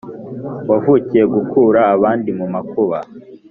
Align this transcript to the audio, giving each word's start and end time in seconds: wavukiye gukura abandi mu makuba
wavukiye 0.69 1.23
gukura 1.35 1.79
abandi 1.95 2.29
mu 2.39 2.45
makuba 2.53 2.97